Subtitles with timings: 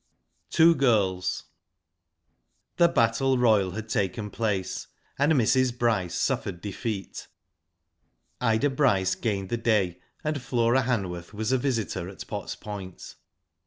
[0.49, 1.43] TWO GIRLS.
[2.77, 4.87] The battle royal had taken place,
[5.19, 5.77] and Mrs.
[5.77, 7.27] Bryce suffered defeat.
[8.41, 13.13] Ida Bryce gained the day, and Flora Hanworth was a visitor at Potts Point.